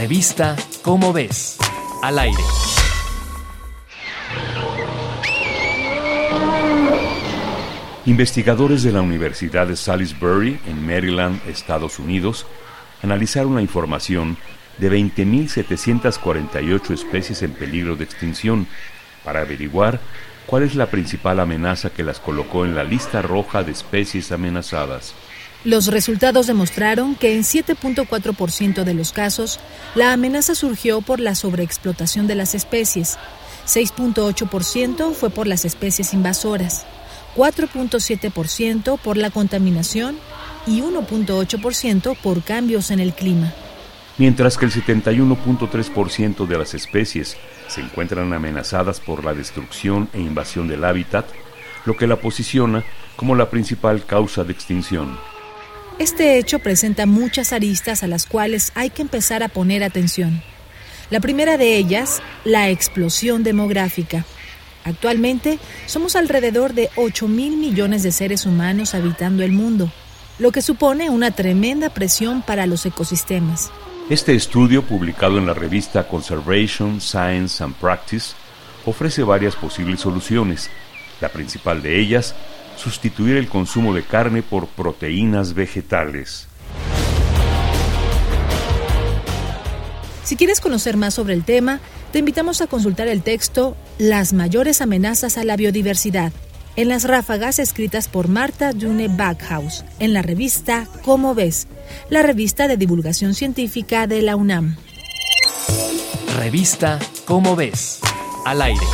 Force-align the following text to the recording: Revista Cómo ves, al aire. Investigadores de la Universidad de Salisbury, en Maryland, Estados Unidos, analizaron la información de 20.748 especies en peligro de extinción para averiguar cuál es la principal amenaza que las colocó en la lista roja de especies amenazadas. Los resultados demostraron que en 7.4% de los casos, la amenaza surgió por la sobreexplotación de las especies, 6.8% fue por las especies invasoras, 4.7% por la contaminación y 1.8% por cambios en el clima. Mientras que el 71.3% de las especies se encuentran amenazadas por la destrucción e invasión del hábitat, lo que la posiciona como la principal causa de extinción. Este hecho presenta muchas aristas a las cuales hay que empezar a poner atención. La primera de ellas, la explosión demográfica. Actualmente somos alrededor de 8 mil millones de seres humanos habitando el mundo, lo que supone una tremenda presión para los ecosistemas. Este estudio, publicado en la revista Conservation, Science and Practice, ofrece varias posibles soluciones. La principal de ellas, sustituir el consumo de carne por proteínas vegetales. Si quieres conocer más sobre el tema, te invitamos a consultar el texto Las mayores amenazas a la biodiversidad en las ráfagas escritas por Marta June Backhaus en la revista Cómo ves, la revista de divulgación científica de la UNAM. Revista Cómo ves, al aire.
Revista 0.00 0.56
Cómo 0.80 1.12
ves, 1.12 1.58
al 2.02 2.18
aire. 2.18 2.42
Investigadores 8.06 8.82
de 8.82 8.92
la 8.92 9.02
Universidad 9.02 9.66
de 9.66 9.76
Salisbury, 9.76 10.58
en 10.66 10.86
Maryland, 10.86 11.46
Estados 11.46 11.98
Unidos, 11.98 12.46
analizaron 13.02 13.54
la 13.54 13.60
información 13.60 14.38
de 14.78 14.90
20.748 14.90 16.94
especies 16.94 17.42
en 17.42 17.52
peligro 17.52 17.94
de 17.94 18.04
extinción 18.04 18.66
para 19.22 19.42
averiguar 19.42 20.00
cuál 20.46 20.62
es 20.62 20.76
la 20.76 20.86
principal 20.86 21.40
amenaza 21.40 21.90
que 21.90 22.04
las 22.04 22.20
colocó 22.20 22.64
en 22.64 22.74
la 22.74 22.84
lista 22.84 23.20
roja 23.20 23.64
de 23.64 23.72
especies 23.72 24.32
amenazadas. 24.32 25.14
Los 25.64 25.88
resultados 25.88 26.46
demostraron 26.46 27.14
que 27.16 27.34
en 27.34 27.42
7.4% 27.42 28.82
de 28.82 28.94
los 28.94 29.12
casos, 29.12 29.60
la 29.94 30.14
amenaza 30.14 30.54
surgió 30.54 31.02
por 31.02 31.20
la 31.20 31.34
sobreexplotación 31.34 32.26
de 32.26 32.34
las 32.34 32.54
especies, 32.54 33.18
6.8% 33.66 35.12
fue 35.12 35.28
por 35.28 35.46
las 35.46 35.66
especies 35.66 36.14
invasoras, 36.14 36.86
4.7% 37.36 38.98
por 38.98 39.18
la 39.18 39.30
contaminación 39.30 40.18
y 40.66 40.80
1.8% 40.80 42.16
por 42.16 42.42
cambios 42.42 42.90
en 42.90 43.00
el 43.00 43.12
clima. 43.12 43.52
Mientras 44.16 44.56
que 44.56 44.64
el 44.64 44.72
71.3% 44.72 46.46
de 46.46 46.58
las 46.58 46.72
especies 46.72 47.36
se 47.68 47.82
encuentran 47.82 48.32
amenazadas 48.32 48.98
por 48.98 49.24
la 49.24 49.34
destrucción 49.34 50.08
e 50.14 50.20
invasión 50.20 50.68
del 50.68 50.84
hábitat, 50.84 51.26
lo 51.84 51.96
que 51.98 52.06
la 52.06 52.16
posiciona 52.16 52.82
como 53.16 53.34
la 53.34 53.50
principal 53.50 54.06
causa 54.06 54.42
de 54.44 54.52
extinción. 54.52 55.18
Este 56.00 56.38
hecho 56.38 56.60
presenta 56.60 57.04
muchas 57.04 57.52
aristas 57.52 58.02
a 58.02 58.06
las 58.06 58.24
cuales 58.24 58.72
hay 58.74 58.88
que 58.88 59.02
empezar 59.02 59.42
a 59.42 59.48
poner 59.48 59.84
atención. 59.84 60.42
La 61.10 61.20
primera 61.20 61.58
de 61.58 61.76
ellas, 61.76 62.22
la 62.42 62.70
explosión 62.70 63.42
demográfica. 63.42 64.24
Actualmente 64.84 65.58
somos 65.84 66.16
alrededor 66.16 66.72
de 66.72 66.88
8 66.96 67.28
mil 67.28 67.58
millones 67.58 68.02
de 68.02 68.12
seres 68.12 68.46
humanos 68.46 68.94
habitando 68.94 69.42
el 69.42 69.52
mundo, 69.52 69.92
lo 70.38 70.52
que 70.52 70.62
supone 70.62 71.10
una 71.10 71.32
tremenda 71.32 71.90
presión 71.90 72.40
para 72.40 72.66
los 72.66 72.86
ecosistemas. 72.86 73.70
Este 74.08 74.34
estudio, 74.34 74.82
publicado 74.82 75.36
en 75.36 75.44
la 75.44 75.52
revista 75.52 76.08
Conservation, 76.08 77.02
Science 77.02 77.62
and 77.62 77.74
Practice, 77.74 78.32
ofrece 78.86 79.22
varias 79.22 79.54
posibles 79.54 80.00
soluciones. 80.00 80.70
La 81.20 81.28
principal 81.28 81.82
de 81.82 82.00
ellas, 82.00 82.34
sustituir 82.80 83.36
el 83.36 83.48
consumo 83.48 83.94
de 83.94 84.02
carne 84.02 84.42
por 84.42 84.66
proteínas 84.66 85.54
vegetales. 85.54 86.48
Si 90.24 90.36
quieres 90.36 90.60
conocer 90.60 90.96
más 90.96 91.14
sobre 91.14 91.34
el 91.34 91.44
tema, 91.44 91.80
te 92.12 92.20
invitamos 92.20 92.60
a 92.60 92.66
consultar 92.66 93.08
el 93.08 93.22
texto 93.22 93.76
Las 93.98 94.32
mayores 94.32 94.80
amenazas 94.80 95.38
a 95.38 95.44
la 95.44 95.56
biodiversidad 95.56 96.32
en 96.76 96.88
las 96.88 97.04
ráfagas 97.04 97.58
escritas 97.58 98.08
por 98.08 98.28
Marta 98.28 98.70
June 98.72 99.08
Backhaus 99.08 99.84
en 99.98 100.14
la 100.14 100.22
revista 100.22 100.86
Cómo 101.04 101.34
ves, 101.34 101.66
la 102.08 102.22
revista 102.22 102.68
de 102.68 102.76
divulgación 102.76 103.34
científica 103.34 104.06
de 104.06 104.22
la 104.22 104.36
UNAM. 104.36 104.76
Revista 106.38 106.98
Cómo 107.26 107.56
ves, 107.56 108.00
al 108.46 108.62
aire. 108.62 108.86